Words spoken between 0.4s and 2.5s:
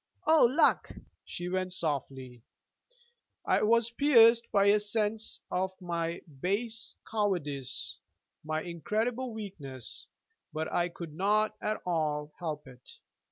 luck!' she went softly.